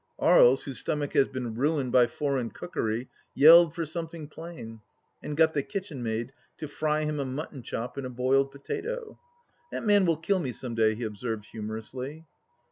Aries, 0.19 0.63
whose 0.63 0.79
stomach 0.79 1.13
has 1.13 1.27
been 1.27 1.53
ruined 1.53 1.91
by 1.91 2.07
foreign 2.07 2.49
cookery, 2.49 3.07
yelled 3.35 3.75
for 3.75 3.85
some 3.85 4.07
thing 4.07 4.27
plain, 4.27 4.81
and 5.21 5.37
got 5.37 5.53
the 5.53 5.61
kitchenmaid 5.61 6.33
to 6.57 6.67
fry 6.67 7.03
him 7.03 7.19
a 7.19 7.23
mutton 7.25 7.61
chop 7.61 7.97
and 7.97 8.07
a 8.07 8.09
boiled 8.09 8.49
potato." 8.51 9.19
That 9.71 9.85
man 9.85 10.07
will 10.07 10.17
kill 10.17 10.39
me 10.39 10.53
some 10.53 10.73
day," 10.73 10.95
he 10.95 11.03
observed 11.03 11.45
humor 11.45 11.77
ously. 11.77 12.25